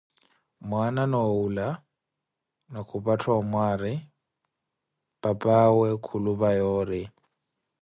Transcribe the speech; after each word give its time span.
Mwaana 0.67 1.01
noowula 1.11 1.67
ni 2.71 2.79
khupattha 2.87 3.29
omwari, 3.39 3.93
papawe 5.21 5.89
khulupa 6.05 6.49
yoori. 6.59 7.01